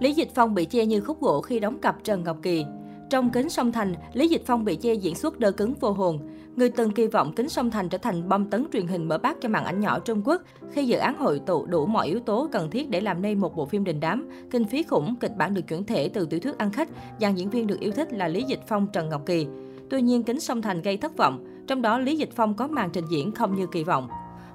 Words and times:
Lý 0.00 0.12
Dịch 0.12 0.28
Phong 0.34 0.54
bị 0.54 0.64
chê 0.64 0.86
như 0.86 1.00
khúc 1.00 1.20
gỗ 1.20 1.40
khi 1.40 1.60
đóng 1.60 1.78
cặp 1.78 2.04
Trần 2.04 2.24
Ngọc 2.24 2.36
Kỳ. 2.42 2.64
Trong 3.10 3.30
Kính 3.30 3.48
Sông 3.48 3.72
Thành, 3.72 3.94
Lý 4.12 4.28
Dịch 4.28 4.42
Phong 4.46 4.64
bị 4.64 4.78
chê 4.82 4.94
diễn 4.94 5.14
xuất 5.14 5.38
đơ 5.38 5.50
cứng 5.52 5.74
vô 5.74 5.92
hồn. 5.92 6.18
Người 6.56 6.70
từng 6.70 6.90
kỳ 6.90 7.06
vọng 7.06 7.32
Kính 7.36 7.48
Sông 7.48 7.70
Thành 7.70 7.88
trở 7.88 7.98
thành 7.98 8.28
bom 8.28 8.50
tấn 8.50 8.66
truyền 8.72 8.86
hình 8.86 9.08
mở 9.08 9.18
bát 9.18 9.36
cho 9.40 9.48
màn 9.48 9.64
ảnh 9.64 9.80
nhỏ 9.80 9.98
Trung 9.98 10.22
Quốc 10.24 10.42
khi 10.72 10.84
dự 10.84 10.98
án 10.98 11.18
hội 11.18 11.40
tụ 11.46 11.66
đủ 11.66 11.86
mọi 11.86 12.06
yếu 12.06 12.20
tố 12.20 12.48
cần 12.52 12.70
thiết 12.70 12.90
để 12.90 13.00
làm 13.00 13.22
nên 13.22 13.40
một 13.40 13.56
bộ 13.56 13.66
phim 13.66 13.84
đình 13.84 14.00
đám, 14.00 14.30
kinh 14.50 14.64
phí 14.64 14.82
khủng, 14.82 15.14
kịch 15.20 15.36
bản 15.36 15.54
được 15.54 15.62
chuyển 15.68 15.84
thể 15.84 16.08
từ 16.08 16.26
tiểu 16.26 16.40
thuyết 16.40 16.58
ăn 16.58 16.72
khách, 16.72 16.88
dàn 17.20 17.34
diễn 17.34 17.50
viên 17.50 17.66
được 17.66 17.80
yêu 17.80 17.92
thích 17.92 18.12
là 18.12 18.28
Lý 18.28 18.42
Dịch 18.42 18.60
Phong, 18.66 18.86
Trần 18.92 19.08
Ngọc 19.08 19.22
Kỳ. 19.26 19.46
Tuy 19.90 20.02
nhiên, 20.02 20.22
Kính 20.22 20.40
Sông 20.40 20.62
Thành 20.62 20.82
gây 20.82 20.96
thất 20.96 21.16
vọng, 21.16 21.44
trong 21.66 21.82
đó 21.82 21.98
Lý 21.98 22.16
Dịch 22.16 22.30
Phong 22.32 22.54
có 22.54 22.68
màn 22.68 22.90
trình 22.92 23.04
diễn 23.10 23.32
không 23.32 23.54
như 23.54 23.66
kỳ 23.66 23.84
vọng. 23.84 24.08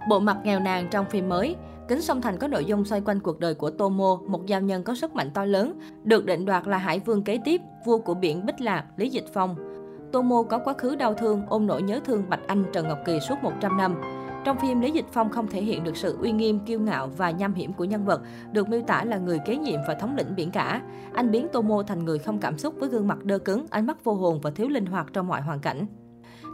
Bộ 0.09 0.20
mặt 0.20 0.38
nghèo 0.43 0.59
nàn 0.59 0.88
trong 0.91 1.05
phim 1.09 1.30
mới, 1.30 1.55
Kính 1.88 2.02
Sông 2.02 2.21
Thành 2.21 2.38
có 2.38 2.47
nội 2.47 2.65
dung 2.65 2.86
xoay 2.86 3.02
quanh 3.02 3.20
cuộc 3.20 3.39
đời 3.39 3.54
của 3.54 3.70
Tomo, 3.70 4.20
một 4.27 4.45
giao 4.45 4.61
nhân 4.61 4.84
có 4.84 4.95
sức 4.95 5.15
mạnh 5.15 5.31
to 5.34 5.45
lớn, 5.45 5.79
được 6.04 6.25
định 6.25 6.45
đoạt 6.45 6.67
là 6.67 6.77
hải 6.77 6.99
vương 6.99 7.23
kế 7.23 7.39
tiếp, 7.45 7.61
vua 7.85 7.98
của 7.98 8.13
biển 8.13 8.45
Bích 8.45 8.61
Lạc, 8.61 8.85
Lý 8.98 9.09
Dịch 9.09 9.25
Phong. 9.34 9.55
Tomo 10.11 10.44
có 10.44 10.59
quá 10.59 10.73
khứ 10.77 10.95
đau 10.95 11.13
thương, 11.13 11.41
ôm 11.49 11.67
nỗi 11.67 11.81
nhớ 11.81 11.99
thương 12.05 12.23
Bạch 12.30 12.48
Anh 12.48 12.63
Trần 12.73 12.88
Ngọc 12.88 12.99
Kỳ 13.05 13.20
suốt 13.20 13.35
100 13.44 13.77
năm. 13.77 13.95
Trong 14.45 14.58
phim, 14.59 14.81
Lý 14.81 14.91
Dịch 14.91 15.05
Phong 15.11 15.30
không 15.30 15.48
thể 15.48 15.61
hiện 15.61 15.84
được 15.84 15.98
sự 15.98 16.17
uy 16.21 16.31
nghiêm, 16.31 16.59
kiêu 16.59 16.80
ngạo 16.80 17.08
và 17.17 17.31
nham 17.31 17.53
hiểm 17.53 17.73
của 17.73 17.84
nhân 17.84 18.05
vật, 18.05 18.22
được 18.52 18.70
miêu 18.70 18.81
tả 18.81 19.03
là 19.03 19.17
người 19.17 19.39
kế 19.45 19.58
nhiệm 19.58 19.80
và 19.88 19.94
thống 19.94 20.16
lĩnh 20.16 20.36
biển 20.36 20.52
cả. 20.52 20.81
Anh 21.13 21.31
biến 21.31 21.47
Tomo 21.53 21.83
thành 21.83 22.05
người 22.05 22.20
không 22.20 22.39
cảm 22.39 22.58
xúc 22.58 22.75
với 22.80 22.89
gương 22.89 23.08
mặt 23.08 23.23
đơ 23.23 23.38
cứng, 23.38 23.66
ánh 23.70 23.86
mắt 23.86 24.03
vô 24.03 24.13
hồn 24.13 24.39
và 24.41 24.52
thiếu 24.52 24.67
linh 24.67 24.86
hoạt 24.86 25.08
trong 25.13 25.27
mọi 25.27 25.41
hoàn 25.41 25.59
cảnh. 25.59 25.86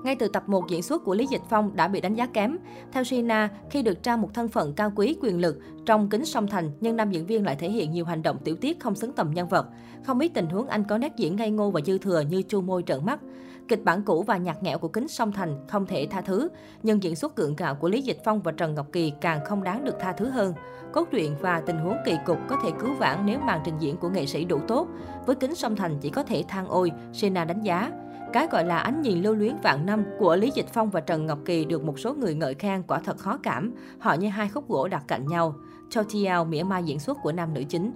Ngay 0.03 0.15
từ 0.15 0.27
tập 0.27 0.49
1 0.49 0.69
diễn 0.69 0.81
xuất 0.81 1.03
của 1.03 1.15
Lý 1.15 1.27
Dịch 1.27 1.41
Phong 1.49 1.75
đã 1.75 1.87
bị 1.87 2.01
đánh 2.01 2.15
giá 2.15 2.25
kém. 2.25 2.57
Theo 2.91 3.03
Sina, 3.03 3.49
khi 3.69 3.81
được 3.81 4.03
trao 4.03 4.17
một 4.17 4.29
thân 4.33 4.47
phận 4.47 4.73
cao 4.73 4.91
quý 4.95 5.15
quyền 5.21 5.39
lực 5.39 5.59
trong 5.85 6.09
kính 6.09 6.25
song 6.25 6.47
thành, 6.47 6.71
nhưng 6.79 6.95
nam 6.95 7.11
diễn 7.11 7.25
viên 7.25 7.45
lại 7.45 7.55
thể 7.55 7.69
hiện 7.69 7.91
nhiều 7.91 8.05
hành 8.05 8.21
động 8.21 8.37
tiểu 8.43 8.55
tiết 8.55 8.79
không 8.79 8.95
xứng 8.95 9.13
tầm 9.13 9.31
nhân 9.31 9.47
vật. 9.47 9.67
Không 10.03 10.19
ít 10.19 10.31
tình 10.33 10.45
huống 10.45 10.67
anh 10.67 10.83
có 10.83 10.97
nét 10.97 11.13
diễn 11.17 11.35
ngây 11.35 11.51
ngô 11.51 11.71
và 11.71 11.81
dư 11.85 11.97
thừa 11.97 12.21
như 12.21 12.41
chu 12.41 12.61
môi 12.61 12.83
trợn 12.83 13.05
mắt. 13.05 13.19
Kịch 13.67 13.83
bản 13.83 14.03
cũ 14.03 14.23
và 14.23 14.37
nhạt 14.37 14.63
nhẽo 14.63 14.77
của 14.77 14.87
kính 14.87 15.07
song 15.07 15.31
thành 15.31 15.65
không 15.67 15.85
thể 15.85 16.07
tha 16.11 16.21
thứ, 16.21 16.49
nhưng 16.83 17.03
diễn 17.03 17.15
xuất 17.15 17.35
gượng 17.35 17.55
gạo 17.55 17.75
của 17.75 17.89
Lý 17.89 18.01
Dịch 18.01 18.17
Phong 18.25 18.41
và 18.41 18.51
Trần 18.51 18.75
Ngọc 18.75 18.87
Kỳ 18.91 19.13
càng 19.21 19.45
không 19.45 19.63
đáng 19.63 19.83
được 19.83 19.95
tha 19.99 20.11
thứ 20.11 20.29
hơn. 20.29 20.53
Cốt 20.91 21.07
truyện 21.11 21.35
và 21.39 21.61
tình 21.61 21.77
huống 21.77 21.97
kỳ 22.05 22.17
cục 22.25 22.37
có 22.47 22.57
thể 22.63 22.69
cứu 22.79 22.93
vãn 22.93 23.25
nếu 23.25 23.39
màn 23.39 23.61
trình 23.65 23.75
diễn 23.79 23.97
của 23.97 24.09
nghệ 24.09 24.25
sĩ 24.25 24.45
đủ 24.45 24.59
tốt. 24.67 24.87
Với 25.25 25.35
kính 25.35 25.55
song 25.55 25.75
thành 25.75 25.97
chỉ 26.01 26.09
có 26.09 26.23
thể 26.23 26.43
than 26.47 26.67
ôi, 26.67 26.91
Sina 27.13 27.45
đánh 27.45 27.61
giá. 27.61 27.91
Cái 28.33 28.47
gọi 28.47 28.65
là 28.65 28.77
ánh 28.77 29.01
nhìn 29.01 29.21
lưu 29.21 29.35
luyến 29.35 29.55
vạn 29.63 29.85
năm 29.85 30.05
của 30.19 30.35
Lý 30.35 30.51
Dịch 30.55 30.67
Phong 30.73 30.89
và 30.89 31.01
Trần 31.01 31.25
Ngọc 31.25 31.39
Kỳ 31.45 31.65
được 31.65 31.83
một 31.83 31.99
số 31.99 32.13
người 32.13 32.35
ngợi 32.35 32.53
khen 32.53 32.83
quả 32.87 32.99
thật 32.99 33.17
khó 33.17 33.37
cảm. 33.43 33.73
Họ 33.99 34.13
như 34.13 34.29
hai 34.29 34.49
khúc 34.49 34.69
gỗ 34.69 34.87
đặt 34.87 35.03
cạnh 35.07 35.27
nhau. 35.27 35.55
Cho 35.89 36.03
Tiao 36.13 36.45
mỉa 36.45 36.63
mai 36.63 36.83
diễn 36.83 36.99
xuất 36.99 37.17
của 37.23 37.31
nam 37.31 37.53
nữ 37.53 37.63
chính. 37.69 37.91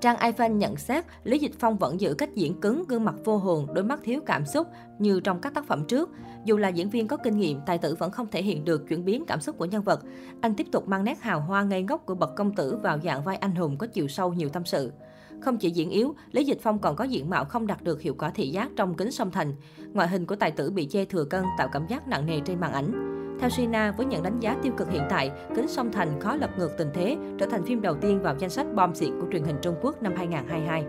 Trang 0.00 0.16
Ivan 0.20 0.58
nhận 0.58 0.76
xét, 0.76 1.04
Lý 1.24 1.38
Dịch 1.38 1.52
Phong 1.58 1.76
vẫn 1.76 2.00
giữ 2.00 2.14
cách 2.14 2.34
diễn 2.34 2.60
cứng, 2.60 2.84
gương 2.88 3.04
mặt 3.04 3.14
vô 3.24 3.36
hồn, 3.36 3.66
đôi 3.74 3.84
mắt 3.84 4.00
thiếu 4.04 4.20
cảm 4.26 4.46
xúc 4.46 4.66
như 4.98 5.20
trong 5.20 5.40
các 5.40 5.54
tác 5.54 5.66
phẩm 5.66 5.84
trước. 5.84 6.10
Dù 6.44 6.56
là 6.56 6.68
diễn 6.68 6.90
viên 6.90 7.08
có 7.08 7.16
kinh 7.16 7.38
nghiệm, 7.38 7.60
tài 7.66 7.78
tử 7.78 7.94
vẫn 7.98 8.10
không 8.10 8.26
thể 8.30 8.42
hiện 8.42 8.64
được 8.64 8.88
chuyển 8.88 9.04
biến 9.04 9.24
cảm 9.26 9.40
xúc 9.40 9.58
của 9.58 9.64
nhân 9.64 9.82
vật. 9.82 10.00
Anh 10.40 10.54
tiếp 10.54 10.66
tục 10.72 10.88
mang 10.88 11.04
nét 11.04 11.22
hào 11.22 11.40
hoa 11.40 11.62
ngây 11.62 11.82
ngốc 11.82 12.06
của 12.06 12.14
bậc 12.14 12.36
công 12.36 12.54
tử 12.54 12.78
vào 12.82 12.98
dạng 13.04 13.22
vai 13.22 13.36
anh 13.36 13.54
hùng 13.54 13.76
có 13.78 13.86
chiều 13.86 14.08
sâu 14.08 14.32
nhiều 14.32 14.48
tâm 14.48 14.64
sự. 14.64 14.92
Không 15.40 15.58
chỉ 15.58 15.70
diễn 15.70 15.90
yếu, 15.90 16.14
Lý 16.32 16.44
Dịch 16.44 16.58
Phong 16.62 16.78
còn 16.78 16.96
có 16.96 17.04
diện 17.04 17.30
mạo 17.30 17.44
không 17.44 17.66
đạt 17.66 17.82
được 17.82 18.02
hiệu 18.02 18.14
quả 18.18 18.30
thị 18.30 18.48
giác 18.48 18.70
trong 18.76 18.94
kính 18.94 19.12
song 19.12 19.30
thành. 19.30 19.54
Ngoại 19.92 20.08
hình 20.08 20.26
của 20.26 20.36
tài 20.36 20.50
tử 20.50 20.70
bị 20.70 20.86
chê 20.86 21.04
thừa 21.04 21.24
cân 21.24 21.44
tạo 21.58 21.68
cảm 21.72 21.86
giác 21.86 22.08
nặng 22.08 22.26
nề 22.26 22.40
trên 22.40 22.60
màn 22.60 22.72
ảnh. 22.72 23.16
Theo 23.40 23.50
Sina, 23.50 23.92
với 23.92 24.06
những 24.06 24.22
đánh 24.22 24.40
giá 24.40 24.56
tiêu 24.62 24.72
cực 24.76 24.90
hiện 24.90 25.02
tại, 25.10 25.30
Kính 25.56 25.68
Song 25.68 25.92
Thành 25.92 26.20
khó 26.20 26.36
lật 26.36 26.50
ngược 26.58 26.70
tình 26.78 26.88
thế, 26.94 27.16
trở 27.38 27.46
thành 27.46 27.64
phim 27.64 27.80
đầu 27.80 27.94
tiên 27.94 28.22
vào 28.22 28.36
danh 28.38 28.50
sách 28.50 28.66
bom 28.74 28.94
xịt 28.94 29.10
của 29.20 29.26
truyền 29.32 29.44
hình 29.44 29.56
Trung 29.62 29.74
Quốc 29.82 30.02
năm 30.02 30.12
2022. 30.16 30.84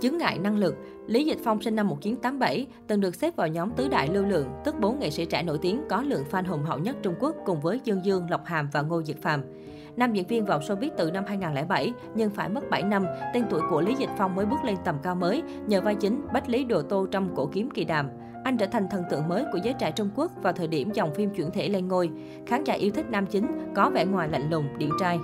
Chứng 0.00 0.18
ngại 0.18 0.38
năng 0.38 0.58
lực, 0.58 0.74
Lý 1.06 1.24
Dịch 1.24 1.38
Phong 1.44 1.62
sinh 1.62 1.76
năm 1.76 1.88
1987, 1.88 2.66
từng 2.86 3.00
được 3.00 3.14
xếp 3.14 3.36
vào 3.36 3.48
nhóm 3.48 3.70
tứ 3.70 3.88
đại 3.88 4.08
lưu 4.12 4.24
lượng, 4.24 4.48
tức 4.64 4.74
bốn 4.80 4.98
nghệ 4.98 5.10
sĩ 5.10 5.24
trẻ 5.24 5.42
nổi 5.42 5.58
tiếng 5.62 5.82
có 5.88 6.02
lượng 6.02 6.24
fan 6.30 6.46
hùng 6.46 6.62
hậu 6.62 6.78
nhất 6.78 6.96
Trung 7.02 7.14
Quốc 7.20 7.36
cùng 7.44 7.60
với 7.60 7.80
Dương 7.84 8.04
Dương, 8.04 8.30
Lộc 8.30 8.44
Hàm 8.44 8.68
và 8.72 8.82
Ngô 8.82 9.02
Diệt 9.02 9.16
Phàm. 9.22 9.42
Nam 9.96 10.12
diễn 10.12 10.26
viên 10.26 10.44
vào 10.44 10.60
showbiz 10.60 10.90
từ 10.96 11.10
năm 11.10 11.24
2007, 11.26 11.92
nhưng 12.14 12.30
phải 12.30 12.48
mất 12.48 12.70
7 12.70 12.82
năm, 12.82 13.06
tên 13.34 13.44
tuổi 13.50 13.60
của 13.70 13.80
Lý 13.80 13.94
Dịch 13.94 14.10
Phong 14.18 14.34
mới 14.34 14.46
bước 14.46 14.64
lên 14.64 14.76
tầm 14.84 14.96
cao 15.02 15.14
mới 15.14 15.42
nhờ 15.66 15.80
vai 15.80 15.94
chính 15.94 16.26
Bách 16.32 16.48
Lý 16.48 16.64
Đồ 16.64 16.82
Tô 16.82 17.06
trong 17.10 17.34
Cổ 17.36 17.46
kiếm 17.52 17.70
kỳ 17.70 17.84
đàm. 17.84 18.10
Anh 18.44 18.56
trở 18.56 18.66
thành 18.66 18.88
thần 18.90 19.02
tượng 19.10 19.28
mới 19.28 19.44
của 19.52 19.58
giới 19.62 19.74
trẻ 19.78 19.90
Trung 19.90 20.10
Quốc 20.16 20.30
vào 20.42 20.52
thời 20.52 20.68
điểm 20.68 20.90
dòng 20.92 21.14
phim 21.14 21.30
chuyển 21.30 21.50
thể 21.50 21.68
lên 21.68 21.88
ngôi. 21.88 22.10
Khán 22.46 22.64
giả 22.64 22.74
yêu 22.74 22.90
thích 22.94 23.06
nam 23.10 23.26
chính, 23.26 23.46
có 23.74 23.90
vẻ 23.94 24.04
ngoài 24.04 24.28
lạnh 24.28 24.50
lùng, 24.50 24.66
điển 24.78 24.90
trai. 25.00 25.18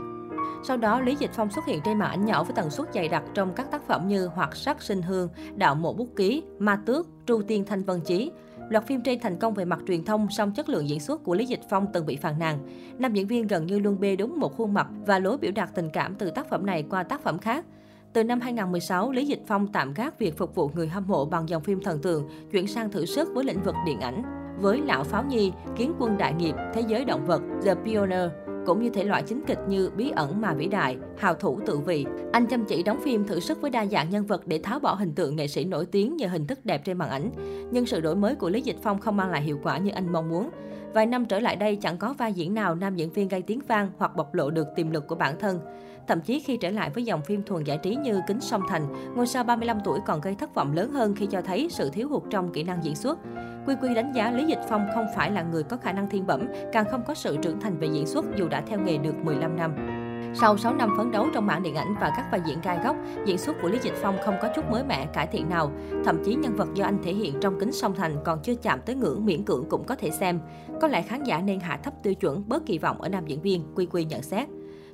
Sau 0.64 0.76
đó, 0.76 1.00
Lý 1.00 1.16
Dịch 1.18 1.30
Phong 1.32 1.50
xuất 1.50 1.66
hiện 1.66 1.80
trên 1.84 1.98
màn 1.98 2.10
ảnh 2.10 2.24
nhỏ 2.24 2.44
với 2.44 2.52
tần 2.54 2.70
suất 2.70 2.94
dày 2.94 3.08
đặc 3.08 3.22
trong 3.34 3.54
các 3.54 3.70
tác 3.70 3.86
phẩm 3.86 4.08
như 4.08 4.26
Hoạt 4.26 4.56
sắc 4.56 4.82
sinh 4.82 5.02
hương, 5.02 5.28
Đạo 5.54 5.74
mộ 5.74 5.92
bút 5.92 6.08
ký, 6.16 6.42
Ma 6.58 6.78
tước, 6.86 7.06
Tru 7.26 7.42
tiên 7.42 7.64
thanh 7.64 7.84
vân 7.84 8.00
chí. 8.00 8.30
Loạt 8.68 8.86
phim 8.86 9.00
trên 9.00 9.20
thành 9.20 9.38
công 9.38 9.54
về 9.54 9.64
mặt 9.64 9.78
truyền 9.88 10.04
thông, 10.04 10.26
song 10.30 10.52
chất 10.52 10.68
lượng 10.68 10.88
diễn 10.88 11.00
xuất 11.00 11.24
của 11.24 11.34
Lý 11.34 11.46
Dịch 11.46 11.60
Phong 11.70 11.86
từng 11.92 12.06
bị 12.06 12.16
phàn 12.16 12.38
nàn. 12.38 12.58
Nam 12.98 13.12
diễn 13.12 13.26
viên 13.26 13.46
gần 13.46 13.66
như 13.66 13.78
luôn 13.78 14.00
bê 14.00 14.16
đúng 14.16 14.40
một 14.40 14.56
khuôn 14.56 14.74
mặt 14.74 14.86
và 15.06 15.18
lối 15.18 15.38
biểu 15.38 15.52
đạt 15.54 15.74
tình 15.74 15.90
cảm 15.92 16.14
từ 16.14 16.30
tác 16.30 16.48
phẩm 16.48 16.66
này 16.66 16.84
qua 16.90 17.02
tác 17.02 17.22
phẩm 17.22 17.38
khác. 17.38 17.64
Từ 18.12 18.24
năm 18.24 18.40
2016, 18.40 19.10
Lý 19.12 19.24
Dịch 19.26 19.42
Phong 19.46 19.72
tạm 19.72 19.94
gác 19.94 20.18
việc 20.18 20.38
phục 20.38 20.54
vụ 20.54 20.70
người 20.74 20.88
hâm 20.88 21.04
mộ 21.06 21.24
bằng 21.24 21.48
dòng 21.48 21.62
phim 21.62 21.80
thần 21.80 22.02
tượng, 22.02 22.28
chuyển 22.52 22.66
sang 22.66 22.90
thử 22.90 23.06
sức 23.06 23.28
với 23.34 23.44
lĩnh 23.44 23.62
vực 23.62 23.74
điện 23.86 24.00
ảnh. 24.00 24.22
Với 24.60 24.80
Lão 24.86 25.04
Pháo 25.04 25.24
Nhi, 25.24 25.52
Kiến 25.76 25.92
quân 25.98 26.18
đại 26.18 26.34
nghiệp, 26.34 26.54
Thế 26.74 26.82
giới 26.88 27.04
động 27.04 27.26
vật, 27.26 27.42
The 27.64 27.74
Pioneer, 27.74 28.30
cũng 28.66 28.82
như 28.82 28.90
thể 28.90 29.04
loại 29.04 29.22
chính 29.22 29.40
kịch 29.46 29.58
như 29.68 29.90
Bí 29.96 30.10
ẩn 30.16 30.40
mà 30.40 30.54
vĩ 30.54 30.66
đại, 30.66 30.96
Hào 31.18 31.34
thủ 31.34 31.60
tự 31.66 31.78
vị. 31.78 32.06
Anh 32.32 32.46
chăm 32.46 32.64
chỉ 32.64 32.82
đóng 32.82 33.00
phim 33.04 33.24
thử 33.24 33.40
sức 33.40 33.60
với 33.60 33.70
đa 33.70 33.86
dạng 33.86 34.10
nhân 34.10 34.26
vật 34.26 34.46
để 34.46 34.60
tháo 34.62 34.80
bỏ 34.80 34.94
hình 34.94 35.12
tượng 35.12 35.36
nghệ 35.36 35.48
sĩ 35.48 35.64
nổi 35.64 35.86
tiếng 35.86 36.16
nhờ 36.16 36.26
hình 36.26 36.46
thức 36.46 36.64
đẹp 36.64 36.84
trên 36.84 36.98
màn 36.98 37.10
ảnh. 37.10 37.30
Nhưng 37.72 37.86
sự 37.86 38.00
đổi 38.00 38.16
mới 38.16 38.34
của 38.34 38.50
Lý 38.50 38.60
Dịch 38.60 38.76
Phong 38.82 39.00
không 39.00 39.16
mang 39.16 39.30
lại 39.30 39.42
hiệu 39.42 39.60
quả 39.62 39.78
như 39.78 39.90
anh 39.90 40.12
mong 40.12 40.28
muốn. 40.28 40.50
Vài 40.94 41.06
năm 41.06 41.24
trở 41.24 41.40
lại 41.40 41.56
đây 41.56 41.76
chẳng 41.76 41.98
có 41.98 42.14
vai 42.18 42.32
diễn 42.32 42.54
nào 42.54 42.74
nam 42.74 42.96
diễn 42.96 43.10
viên 43.10 43.28
gây 43.28 43.42
tiếng 43.42 43.60
vang 43.68 43.90
hoặc 43.98 44.16
bộc 44.16 44.34
lộ 44.34 44.50
được 44.50 44.66
tiềm 44.76 44.90
lực 44.90 45.06
của 45.08 45.14
bản 45.14 45.38
thân. 45.40 45.60
Thậm 46.08 46.20
chí 46.20 46.40
khi 46.40 46.56
trở 46.56 46.70
lại 46.70 46.90
với 46.90 47.04
dòng 47.04 47.22
phim 47.22 47.42
thuần 47.42 47.64
giải 47.64 47.78
trí 47.78 47.96
như 47.96 48.20
Kính 48.26 48.40
Song 48.40 48.62
Thành, 48.68 49.14
ngôi 49.16 49.26
sao 49.26 49.44
35 49.44 49.78
tuổi 49.84 49.98
còn 50.06 50.20
gây 50.20 50.34
thất 50.34 50.54
vọng 50.54 50.72
lớn 50.72 50.90
hơn 50.90 51.14
khi 51.14 51.26
cho 51.26 51.42
thấy 51.42 51.68
sự 51.70 51.90
thiếu 51.90 52.08
hụt 52.08 52.22
trong 52.30 52.52
kỹ 52.52 52.62
năng 52.62 52.84
diễn 52.84 52.96
xuất. 52.96 53.18
Quy 53.66 53.74
Quy 53.82 53.94
đánh 53.94 54.12
giá 54.12 54.30
Lý 54.30 54.46
Dịch 54.46 54.60
Phong 54.68 54.86
không 54.94 55.06
phải 55.16 55.30
là 55.30 55.42
người 55.42 55.62
có 55.62 55.76
khả 55.76 55.92
năng 55.92 56.10
thiên 56.10 56.26
bẩm, 56.26 56.46
càng 56.72 56.84
không 56.90 57.02
có 57.06 57.14
sự 57.14 57.36
trưởng 57.42 57.60
thành 57.60 57.78
về 57.78 57.86
diễn 57.92 58.06
xuất 58.06 58.24
dù 58.36 58.48
đã 58.48 58.60
theo 58.66 58.78
nghề 58.80 58.98
được 58.98 59.14
15 59.24 59.56
năm. 59.56 60.01
Sau 60.34 60.56
6 60.56 60.74
năm 60.74 60.90
phấn 60.96 61.10
đấu 61.10 61.26
trong 61.34 61.46
mảng 61.46 61.62
điện 61.62 61.74
ảnh 61.74 61.94
và 62.00 62.12
các 62.16 62.28
vai 62.32 62.40
diễn 62.46 62.60
gai 62.60 62.78
góc, 62.84 62.96
diễn 63.26 63.38
xuất 63.38 63.56
của 63.62 63.68
Lý 63.68 63.78
Dịch 63.82 63.94
Phong 64.02 64.18
không 64.24 64.34
có 64.42 64.48
chút 64.56 64.70
mới 64.70 64.84
mẻ, 64.84 65.06
cải 65.06 65.26
thiện 65.26 65.48
nào. 65.48 65.72
Thậm 66.04 66.24
chí 66.24 66.34
nhân 66.34 66.56
vật 66.56 66.68
do 66.74 66.84
anh 66.84 66.98
thể 67.02 67.12
hiện 67.12 67.34
trong 67.40 67.60
kính 67.60 67.72
song 67.72 67.94
thành 67.94 68.16
còn 68.24 68.40
chưa 68.42 68.54
chạm 68.54 68.80
tới 68.86 68.96
ngưỡng 68.96 69.26
miễn 69.26 69.44
cưỡng 69.44 69.64
cũng 69.70 69.84
có 69.84 69.94
thể 69.94 70.10
xem. 70.10 70.40
Có 70.80 70.88
lẽ 70.88 71.02
khán 71.02 71.24
giả 71.24 71.40
nên 71.40 71.60
hạ 71.60 71.80
thấp 71.82 71.94
tiêu 72.02 72.14
chuẩn, 72.14 72.48
bớt 72.48 72.66
kỳ 72.66 72.78
vọng 72.78 73.02
ở 73.02 73.08
nam 73.08 73.26
diễn 73.26 73.42
viên, 73.42 73.64
Quy 73.74 73.86
Quy 73.86 74.04
nhận 74.04 74.22
xét. 74.22 74.48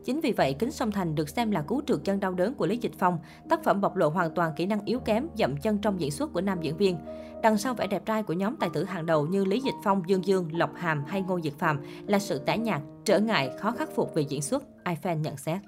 Chính 0.05 0.21
vì 0.21 0.33
vậy, 0.33 0.55
Kính 0.59 0.71
Song 0.71 0.93
Thành 0.93 1.15
được 1.15 1.29
xem 1.29 1.51
là 1.51 1.63
cú 1.63 1.83
trượt 1.87 1.99
chân 2.05 2.21
đau 2.21 2.35
đớn 2.35 2.55
của 2.55 2.67
Lý 2.67 2.77
Dịch 2.77 2.93
Phong. 2.99 3.19
Tác 3.49 3.65
phẩm 3.65 3.81
bộc 3.81 3.97
lộ 3.97 4.09
hoàn 4.09 4.35
toàn 4.35 4.53
kỹ 4.57 4.67
năng 4.67 4.85
yếu 4.85 5.01
kém, 5.01 5.29
dậm 5.35 5.57
chân 5.57 5.79
trong 5.79 6.01
diễn 6.01 6.11
xuất 6.11 6.33
của 6.33 6.41
nam 6.41 6.61
diễn 6.61 6.77
viên. 6.77 6.97
Đằng 7.43 7.59
sau 7.59 7.75
vẻ 7.75 7.87
đẹp 7.87 8.07
trai 8.07 8.23
của 8.23 8.33
nhóm 8.33 8.57
tài 8.57 8.71
tử 8.75 8.85
hàng 8.85 9.07
đầu 9.07 9.27
như 9.27 9.45
Lý 9.45 9.61
Dịch 9.61 9.75
Phong, 9.85 10.03
Dương 10.07 10.27
Dương, 10.27 10.49
Lộc 10.53 10.75
Hàm 10.75 11.05
hay 11.07 11.23
Ngô 11.23 11.41
Diệt 11.41 11.55
Phạm 11.59 11.81
là 12.07 12.19
sự 12.19 12.39
tẻ 12.39 12.59
nhạt, 12.59 12.83
trở 13.05 13.19
ngại, 13.19 13.51
khó 13.59 13.71
khắc 13.71 13.89
phục 13.95 14.15
về 14.15 14.23
diễn 14.23 14.43
xuất, 14.43 14.65
iFan 14.85 15.21
nhận 15.21 15.37
xét. 15.37 15.61